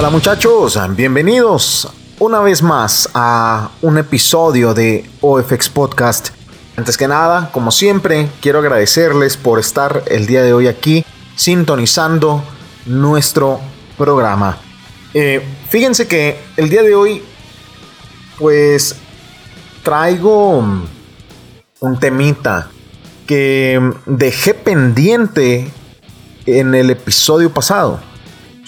[0.00, 1.86] Hola muchachos, bienvenidos
[2.20, 6.28] una vez más a un episodio de OFX Podcast.
[6.74, 11.04] Antes que nada, como siempre, quiero agradecerles por estar el día de hoy aquí
[11.36, 12.42] sintonizando
[12.86, 13.60] nuestro
[13.98, 14.56] programa.
[15.12, 17.22] Eh, fíjense que el día de hoy,
[18.38, 18.96] pues
[19.82, 20.64] traigo
[21.80, 22.70] un temita
[23.26, 25.70] que dejé pendiente
[26.46, 28.09] en el episodio pasado.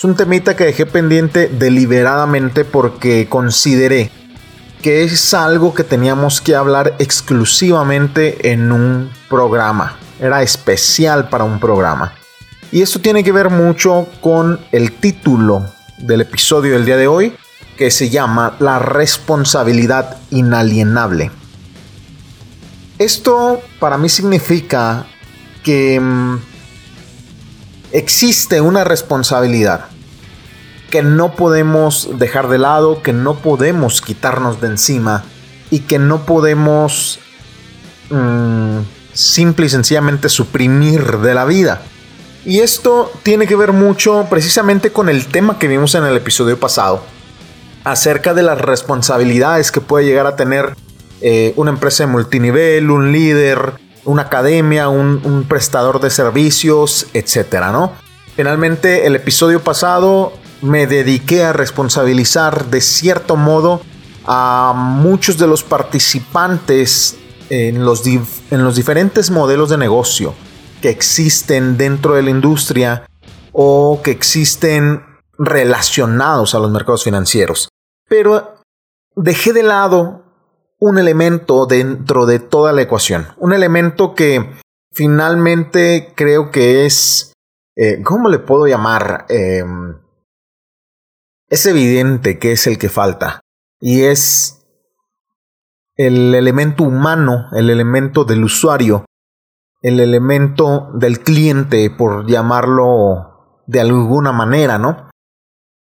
[0.02, 4.10] Es un temita que dejé pendiente deliberadamente porque consideré
[4.82, 9.96] que es algo que teníamos que hablar exclusivamente en un programa.
[10.18, 12.14] Era especial para un programa.
[12.72, 15.66] Y esto tiene que ver mucho con el título
[15.98, 17.36] del episodio del día de hoy,
[17.78, 21.30] que se llama La responsabilidad inalienable.
[22.98, 25.06] Esto para mí significa
[25.62, 26.38] que mm,
[27.92, 29.91] existe una responsabilidad
[30.92, 35.24] que no podemos dejar de lado, que no podemos quitarnos de encima
[35.70, 37.18] y que no podemos
[38.10, 38.80] mm,
[39.14, 41.80] simple y sencillamente suprimir de la vida.
[42.44, 46.60] Y esto tiene que ver mucho precisamente con el tema que vimos en el episodio
[46.60, 47.02] pasado,
[47.84, 50.76] acerca de las responsabilidades que puede llegar a tener
[51.22, 53.72] eh, una empresa de multinivel, un líder,
[54.04, 57.92] una academia, un, prestador de servicios, etcétera, ¿no?
[58.36, 63.82] Finalmente, el episodio pasado me dediqué a responsabilizar de cierto modo
[64.24, 67.16] a muchos de los participantes
[67.50, 70.34] en los, en los diferentes modelos de negocio
[70.80, 73.04] que existen dentro de la industria
[73.52, 75.04] o que existen
[75.38, 77.68] relacionados a los mercados financieros.
[78.08, 78.56] Pero
[79.16, 80.24] dejé de lado
[80.78, 83.28] un elemento dentro de toda la ecuación.
[83.36, 84.50] Un elemento que
[84.92, 87.32] finalmente creo que es,
[87.76, 89.26] eh, ¿cómo le puedo llamar?
[89.28, 89.96] Em,
[91.52, 93.42] es evidente que es el que falta.
[93.78, 94.64] Y es
[95.96, 99.04] el elemento humano, el elemento del usuario,
[99.82, 105.10] el elemento del cliente, por llamarlo de alguna manera, ¿no?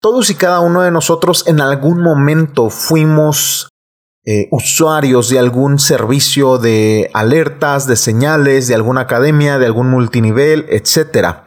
[0.01, 3.69] Todos y cada uno de nosotros en algún momento fuimos
[4.25, 10.65] eh, usuarios de algún servicio de alertas, de señales, de alguna academia, de algún multinivel,
[10.67, 11.45] etc.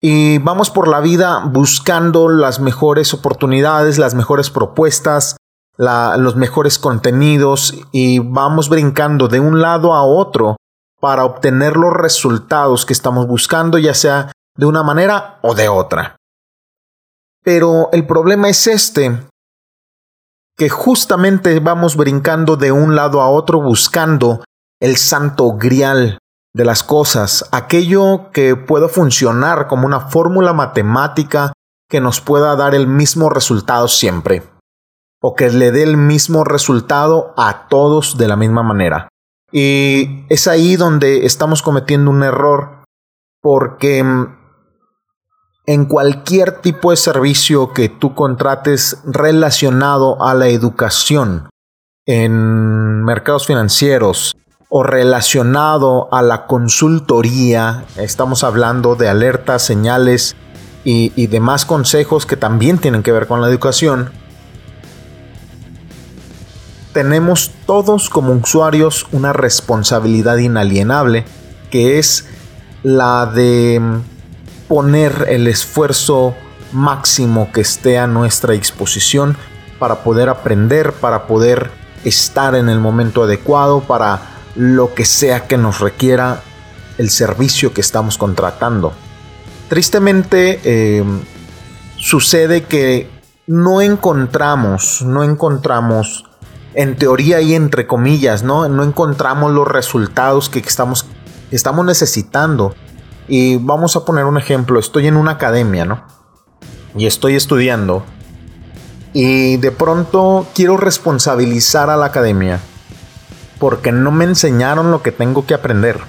[0.00, 5.36] Y vamos por la vida buscando las mejores oportunidades, las mejores propuestas,
[5.76, 10.56] los mejores contenidos y vamos brincando de un lado a otro
[11.00, 16.16] para obtener los resultados que estamos buscando, ya sea de una manera o de otra.
[17.42, 19.26] Pero el problema es este,
[20.56, 24.44] que justamente vamos brincando de un lado a otro buscando
[24.80, 26.18] el santo grial
[26.52, 31.52] de las cosas, aquello que pueda funcionar como una fórmula matemática
[31.88, 34.42] que nos pueda dar el mismo resultado siempre,
[35.20, 39.08] o que le dé el mismo resultado a todos de la misma manera.
[39.52, 42.84] Y es ahí donde estamos cometiendo un error,
[43.40, 44.36] porque mm,
[45.66, 51.48] en cualquier tipo de servicio que tú contrates relacionado a la educación,
[52.06, 54.34] en mercados financieros
[54.72, 60.36] o relacionado a la consultoría, estamos hablando de alertas, señales
[60.84, 64.12] y, demás consejos que también tienen que ver con la educación,
[66.92, 71.24] tenemos todos como usuarios una responsabilidad inalienable
[71.70, 72.26] que es
[72.82, 73.82] la de
[74.68, 76.34] poner el esfuerzo
[76.72, 79.36] máximo que esté a nuestra disposición
[79.80, 81.70] para poder aprender, para poder
[82.04, 86.42] estar en el momento adecuado, para lo que sea que nos requiera
[86.98, 88.92] el servicio que estamos contratando.
[89.68, 91.04] Tristemente eh,
[91.96, 93.08] sucede que
[93.46, 96.24] no encontramos, no encontramos,
[96.74, 101.06] en teoría y entre comillas, no, no encontramos los resultados que estamos,
[101.50, 102.74] estamos necesitando
[103.28, 106.04] y vamos a poner un ejemplo, estoy en una academia, ¿no?
[106.96, 108.04] Y estoy estudiando.
[109.12, 112.60] Y de pronto quiero responsabilizar a la academia
[113.60, 116.00] porque no me enseñaron lo que tengo que aprender.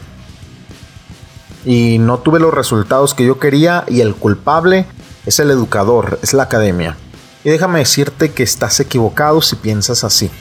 [1.65, 4.88] Y no tuve los resultados que yo quería y el culpable
[5.27, 6.98] es el educador, es la academia.
[7.44, 10.31] Y déjame decirte que estás equivocado si piensas así.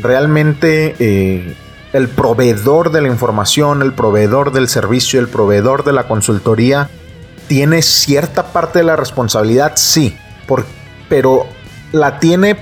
[0.00, 1.56] Realmente eh,
[1.92, 6.90] el proveedor de la información, el proveedor del servicio, el proveedor de la consultoría,
[7.46, 10.16] tiene cierta parte de la responsabilidad, sí,
[11.08, 11.46] pero
[11.92, 12.56] la tiene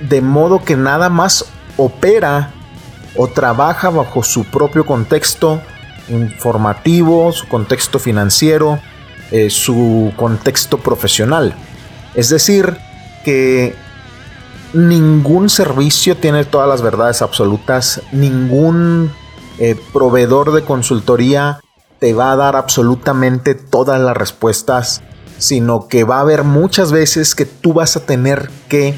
[0.00, 1.46] de modo que nada más
[1.76, 2.52] opera
[3.16, 5.60] o trabaja bajo su propio contexto
[6.08, 8.78] informativo, su contexto financiero,
[9.30, 11.54] eh, su contexto profesional.
[12.14, 12.76] Es decir,
[13.24, 13.74] que
[14.72, 19.12] ningún servicio tiene todas las verdades absolutas, ningún
[19.58, 21.60] eh, proveedor de consultoría
[21.98, 25.02] te va a dar absolutamente todas las respuestas,
[25.38, 28.94] sino que va a haber muchas veces que tú vas a tener que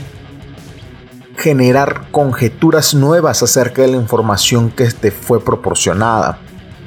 [1.36, 6.38] generar conjeturas nuevas acerca de la información que te fue proporcionada.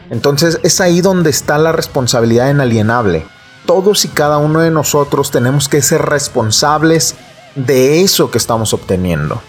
[0.10, 3.26] Entonces es ahí donde está la responsabilidad inalienable.
[3.66, 7.16] Todos y cada uno de nosotros tenemos que ser responsables
[7.56, 9.42] de eso que estamos obteniendo.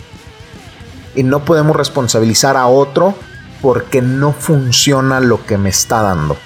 [1.14, 3.14] Y no podemos responsabilizar a otro
[3.62, 6.36] porque no funciona lo que me está dando.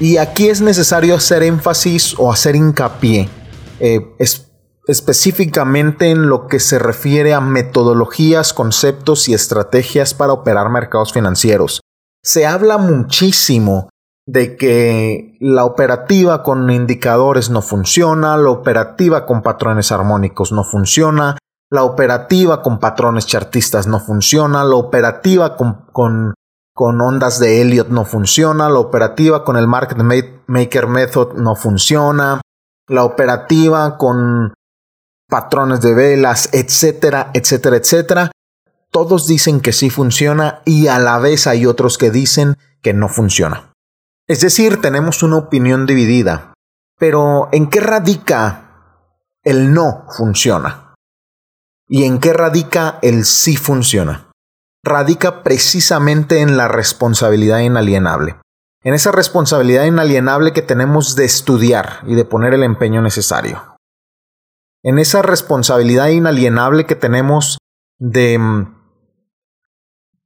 [0.00, 3.28] Y aquí es necesario hacer énfasis o hacer hincapié
[3.78, 4.00] eh,
[4.86, 11.80] específicamente en lo que se refiere a metodologías, conceptos y estrategias para operar mercados financieros.
[12.22, 13.88] Se habla muchísimo
[14.26, 21.36] de que la operativa con indicadores no funciona, la operativa con patrones armónicos no funciona,
[21.70, 26.34] la operativa con patrones chartistas no funciona, la operativa con, con,
[26.74, 29.98] con ondas de Elliot no funciona, la operativa con el Market
[30.46, 32.40] Maker Method no funciona,
[32.88, 34.52] la operativa con
[35.32, 38.30] patrones de velas, etcétera, etcétera, etcétera.
[38.90, 43.08] Todos dicen que sí funciona y a la vez hay otros que dicen que no
[43.08, 43.72] funciona.
[44.28, 46.52] Es decir, tenemos una opinión dividida.
[46.98, 48.98] Pero ¿en qué radica
[49.42, 50.96] el no funciona?
[51.88, 54.28] ¿Y en qué radica el sí funciona?
[54.84, 58.36] Radica precisamente en la responsabilidad inalienable.
[58.84, 63.71] En esa responsabilidad inalienable que tenemos de estudiar y de poner el empeño necesario
[64.82, 67.58] en esa responsabilidad inalienable que tenemos
[67.98, 68.74] de, mm,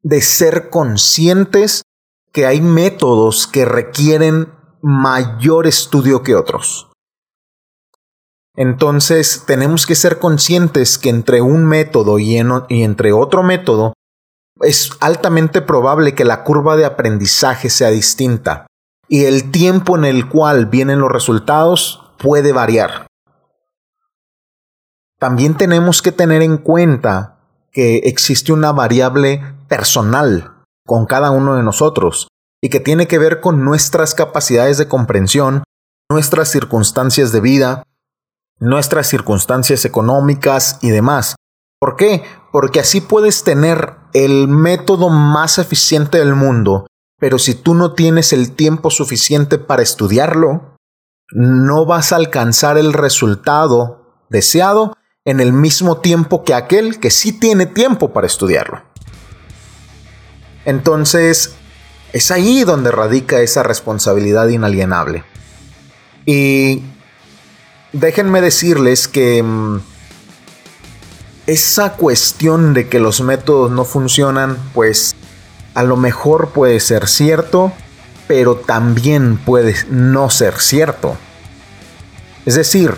[0.03, 1.83] de ser conscientes
[2.33, 6.89] que hay métodos que requieren mayor estudio que otros.
[8.57, 12.37] Entonces tenemos que ser conscientes que entre un método y,
[12.69, 13.93] y, entre otro método
[14.61, 18.67] es altamente probable que la curva de aprendizaje sea distinta
[19.09, 23.07] y el tiempo en el cual vienen los resultados puede variar.
[25.19, 27.39] También tenemos que tener en cuenta
[27.73, 30.53] que existe una variable personal
[30.87, 32.29] con cada uno de nosotros
[32.63, 35.65] y que tiene que ver con nuestras capacidades de comprensión,
[36.11, 37.83] nuestras circunstancias de vida,
[38.59, 41.37] nuestras circunstancias económicas y demás.
[41.79, 42.23] ¿Por qué?
[42.53, 46.87] Porque así puedes tener el método más eficiente del mundo,
[47.19, 50.77] pero si tú no tienes el tiempo suficiente para estudiarlo,
[51.33, 54.95] no vas a alcanzar el resultado deseado
[55.27, 58.81] en el mismo tiempo que aquel que sí tiene tiempo para estudiarlo.
[60.65, 61.57] Entonces,
[62.13, 65.25] es ahí donde radica esa responsabilidad inalienable.
[66.25, 66.83] Y
[67.93, 69.81] déjenme decirles que mm,
[71.49, 75.17] esa cuestión de que los métodos no funcionan, pues
[75.75, 77.73] a lo mejor puede ser cierto,
[78.29, 81.17] pero también puede no ser cierto.
[82.45, 82.95] Es decir,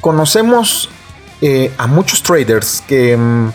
[0.00, 0.90] conocemos
[1.40, 3.50] eh, a muchos traders que, mm,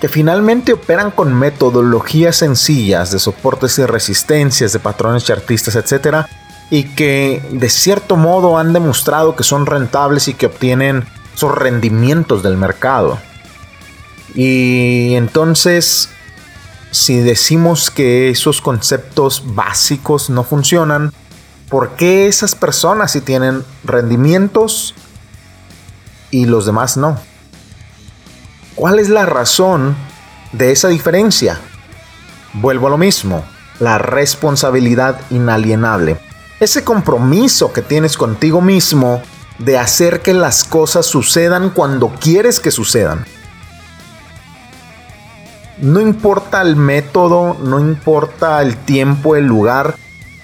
[0.00, 6.26] que finalmente operan con metodologías sencillas de soportes y resistencias, de patrones chartistas, etc.
[6.70, 12.42] Y que de cierto modo han demostrado que son rentables y que obtienen esos rendimientos
[12.42, 13.18] del mercado.
[14.34, 16.08] Y entonces,
[16.90, 21.12] si decimos que esos conceptos básicos no funcionan,
[21.68, 24.94] ¿por qué esas personas si tienen rendimientos
[26.32, 27.16] y los demás no.
[28.74, 29.94] ¿Cuál es la razón
[30.50, 31.60] de esa diferencia?
[32.54, 33.44] Vuelvo a lo mismo,
[33.78, 36.18] la responsabilidad inalienable.
[36.58, 39.22] Ese compromiso que tienes contigo mismo
[39.58, 43.26] de hacer que las cosas sucedan cuando quieres que sucedan.
[45.78, 49.96] No importa el método, no importa el tiempo, el lugar,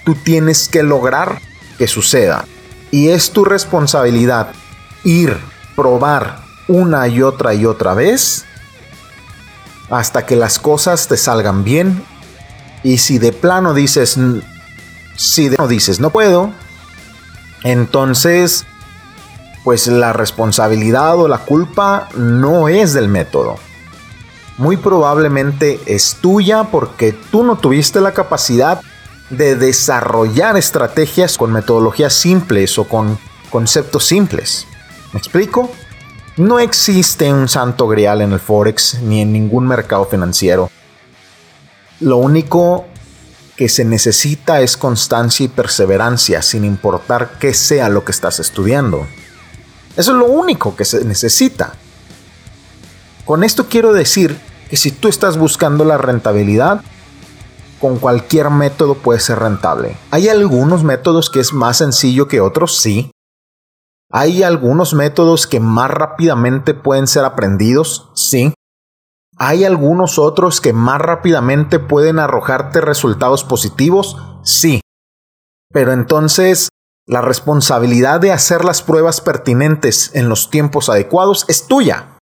[0.05, 1.39] tú tienes que lograr
[1.77, 2.45] que suceda.
[2.91, 4.51] Y es tu responsabilidad
[5.03, 5.37] ir
[5.79, 8.43] probar una y otra y otra vez
[9.89, 12.03] hasta que las cosas te salgan bien.
[12.83, 14.19] Y si de plano dices,
[15.15, 16.51] si de dices no puedo,
[17.63, 18.65] entonces
[19.63, 23.55] pues la responsabilidad o la culpa no es del método.
[24.57, 28.81] Muy probablemente es tuya porque tú no tuviste la capacidad
[29.29, 33.17] de desarrollar estrategias con metodologías simples o con
[33.49, 34.67] conceptos simples.
[35.13, 35.71] ¿Me explico?
[36.37, 40.69] No existe un santo grial en el Forex ni en ningún mercado financiero.
[41.99, 42.85] Lo único
[43.57, 49.05] que se necesita es constancia y perseverancia sin importar qué sea lo que estás estudiando.
[49.97, 51.73] Eso es lo único que se necesita.
[53.25, 54.39] Con esto quiero decir
[54.69, 56.81] que si tú estás buscando la rentabilidad,
[57.81, 59.97] con cualquier método puede ser rentable.
[60.11, 63.11] Hay algunos métodos que es más sencillo que otros, sí.
[64.11, 68.53] Hay algunos métodos que más rápidamente pueden ser aprendidos, sí.
[69.37, 74.81] Hay algunos otros que más rápidamente pueden arrojarte resultados positivos, sí.
[75.71, 76.69] Pero entonces,
[77.05, 82.17] la responsabilidad de hacer las pruebas pertinentes en los tiempos adecuados es tuya.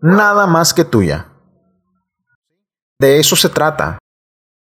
[0.00, 1.32] Nada más que tuya.
[3.00, 3.98] De eso se trata.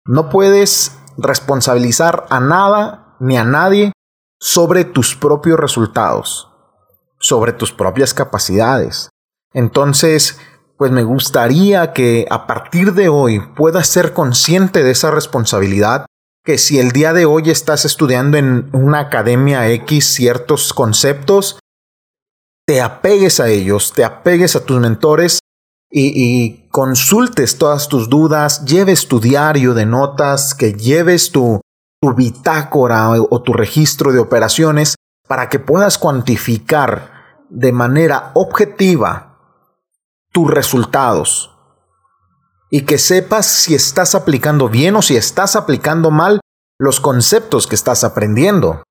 [0.05, 3.93] No puedes responsabilizar a nada ni a nadie
[4.39, 6.49] sobre tus propios resultados,
[7.19, 9.09] sobre tus propias capacidades.
[9.53, 10.39] Entonces,
[10.77, 16.05] pues me gustaría que a partir de hoy puedas ser consciente de esa responsabilidad,
[16.43, 21.59] que si el día de hoy estás estudiando en una academia X ciertos conceptos,
[22.65, 25.39] te apegues a ellos, te apegues a tus mentores
[25.89, 31.59] y, consultes todas tus dudas, lleves tu diario de notas, que lleves tu,
[31.99, 34.95] tu bitácora o tu registro de operaciones
[35.27, 39.37] para que puedas cuantificar de manera objetiva
[40.31, 41.53] tus resultados
[42.69, 46.41] y que sepas si estás aplicando bien o si estás aplicando mal
[46.79, 48.83] los conceptos que estás aprendiendo.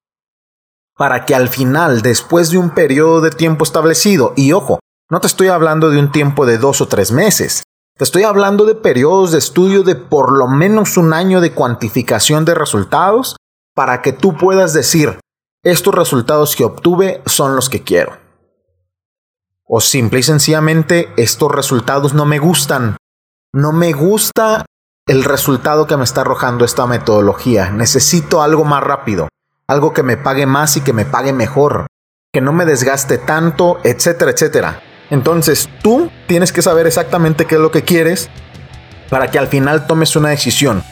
[0.97, 5.27] Para que al final, después de un periodo de tiempo establecido, y ojo, no te
[5.27, 7.63] estoy hablando de un tiempo de dos o tres meses.
[7.97, 12.45] Te estoy hablando de periodos de estudio de por lo menos un año de cuantificación
[12.45, 13.37] de resultados
[13.75, 15.19] para que tú puedas decir,
[15.67, 18.19] estos resultados que obtuve son los que quiero.
[19.65, 22.97] O simple y sencillamente, estos resultados no me gustan.
[23.53, 24.65] No me gusta
[25.09, 27.71] el resultado que me está arrojando esta metodología.
[27.71, 29.29] Necesito algo más rápido,
[29.67, 31.89] algo que me pague más y que me pague mejor,
[32.33, 34.83] que no me desgaste tanto, etcétera, etcétera.
[35.11, 38.31] Entonces tú tienes que saber exactamente qué es lo que quieres
[39.11, 40.85] para que al final tomes una decisión.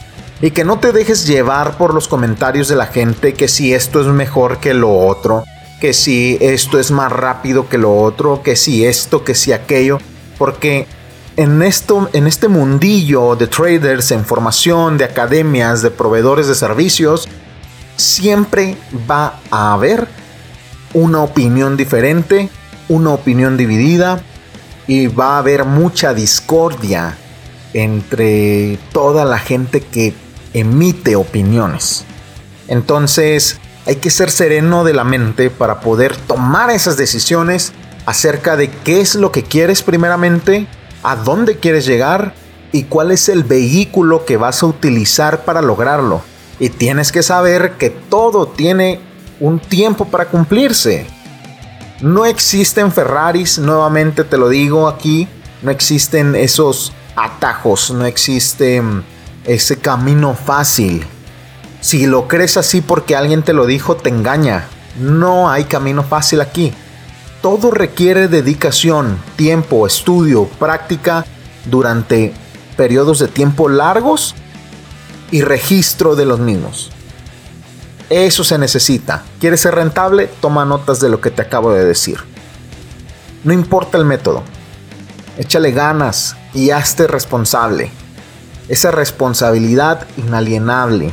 [0.45, 3.99] Y que no te dejes llevar por los comentarios de la gente que si esto
[3.99, 5.43] es mejor que lo otro,
[5.81, 9.97] que si esto es más rápido que lo otro, que si esto, que si aquello.
[10.37, 10.85] Porque
[11.35, 17.27] en, esto, en este mundillo de traders, en formación, de academias, de proveedores de servicios,
[17.95, 18.77] siempre
[19.09, 20.07] va a haber
[20.93, 22.51] una opinión diferente
[22.87, 24.21] una opinión dividida
[24.85, 27.17] y va a haber mucha discordia
[27.73, 30.13] entre toda la gente que
[30.55, 32.05] emite opiniones.
[32.67, 37.73] Entonces hay que ser sereno de la mente para poder tomar esas decisiones
[38.05, 40.67] acerca de qué es lo que quieres primeramente,
[41.03, 42.33] a dónde quieres llegar
[42.71, 46.21] y cuál es el vehículo que vas a utilizar para lograrlo.
[46.59, 49.01] Y tienes que saber que todo tiene
[49.41, 51.05] un tiempo para cumplirse.
[52.01, 55.27] No existen Ferraris, nuevamente te lo digo aquí,
[55.61, 59.03] no existen esos atajos, no existe mm,
[59.45, 61.05] ese camino fácil.
[61.81, 64.65] Si lo crees así porque alguien te lo dijo, te engaña.
[64.99, 66.73] No hay camino fácil aquí.
[67.41, 71.25] Todo requiere dedicación, tiempo, estudio, práctica
[71.65, 72.33] durante
[72.75, 74.33] periodos de tiempo largos
[75.31, 76.91] y registro de los mismos.
[78.09, 79.23] Eso se necesita.
[79.39, 80.29] ¿Quieres ser rentable?
[80.39, 82.17] Toma notas de lo que te acabo de decir.
[83.43, 84.43] No importa el método.
[85.37, 87.91] Échale ganas y hazte responsable.
[88.67, 91.11] Esa responsabilidad inalienable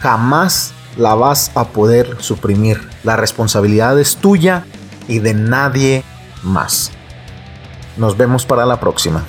[0.00, 2.80] jamás la vas a poder suprimir.
[3.04, 4.66] La responsabilidad es tuya
[5.08, 6.04] y de nadie
[6.42, 6.92] más.
[7.96, 9.24] Nos vemos para la próxima.